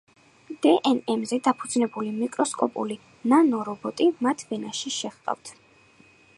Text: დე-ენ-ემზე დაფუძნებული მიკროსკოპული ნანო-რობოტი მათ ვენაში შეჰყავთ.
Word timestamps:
დე-ენ-ემზე 0.61 1.37
დაფუძნებული 1.47 2.09
მიკროსკოპული 2.15 2.99
ნანო-რობოტი 3.33 4.09
მათ 4.29 4.45
ვენაში 4.51 4.97
შეჰყავთ. 4.99 5.57